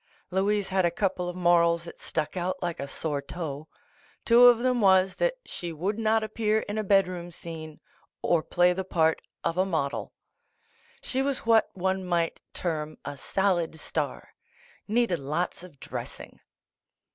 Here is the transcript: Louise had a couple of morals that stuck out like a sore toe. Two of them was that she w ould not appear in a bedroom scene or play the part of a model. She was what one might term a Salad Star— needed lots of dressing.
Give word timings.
Louise 0.31 0.69
had 0.69 0.83
a 0.83 0.89
couple 0.89 1.29
of 1.29 1.35
morals 1.35 1.83
that 1.83 1.99
stuck 1.99 2.35
out 2.35 2.59
like 2.59 2.79
a 2.79 2.87
sore 2.87 3.21
toe. 3.21 3.67
Two 4.25 4.45
of 4.47 4.57
them 4.57 4.81
was 4.81 5.13
that 5.13 5.35
she 5.45 5.69
w 5.69 5.89
ould 5.89 5.99
not 5.99 6.23
appear 6.23 6.61
in 6.61 6.79
a 6.79 6.83
bedroom 6.83 7.29
scene 7.31 7.79
or 8.23 8.41
play 8.41 8.73
the 8.73 8.83
part 8.83 9.21
of 9.43 9.59
a 9.59 9.63
model. 9.63 10.11
She 11.03 11.21
was 11.21 11.45
what 11.45 11.69
one 11.77 12.03
might 12.03 12.39
term 12.51 12.97
a 13.05 13.15
Salad 13.15 13.79
Star— 13.79 14.29
needed 14.87 15.19
lots 15.19 15.61
of 15.61 15.79
dressing. 15.79 16.39